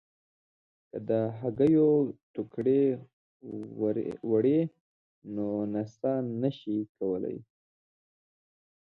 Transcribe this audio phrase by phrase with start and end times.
[0.89, 1.89] که د هګیو
[2.33, 2.83] ټوکرۍ
[4.31, 4.59] وړئ
[5.35, 7.37] نو نڅا نه شئ کولای.